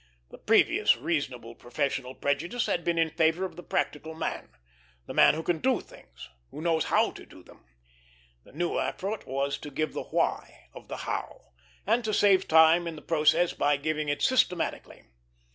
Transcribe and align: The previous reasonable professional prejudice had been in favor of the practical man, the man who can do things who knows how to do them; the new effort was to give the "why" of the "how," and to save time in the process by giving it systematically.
The 0.31 0.39
previous 0.39 0.97
reasonable 0.97 1.53
professional 1.53 2.15
prejudice 2.15 2.65
had 2.65 2.83
been 2.83 2.97
in 2.97 3.11
favor 3.11 3.45
of 3.45 3.55
the 3.55 3.61
practical 3.61 4.15
man, 4.15 4.49
the 5.05 5.13
man 5.13 5.35
who 5.35 5.43
can 5.43 5.59
do 5.59 5.79
things 5.79 6.27
who 6.49 6.59
knows 6.59 6.85
how 6.85 7.11
to 7.11 7.23
do 7.23 7.43
them; 7.43 7.65
the 8.43 8.51
new 8.51 8.79
effort 8.79 9.27
was 9.27 9.59
to 9.59 9.69
give 9.69 9.93
the 9.93 10.05
"why" 10.05 10.69
of 10.73 10.87
the 10.87 10.97
"how," 11.05 11.51
and 11.85 12.03
to 12.03 12.15
save 12.15 12.47
time 12.47 12.87
in 12.87 12.95
the 12.95 13.01
process 13.03 13.53
by 13.53 13.77
giving 13.77 14.09
it 14.09 14.23
systematically. 14.23 15.03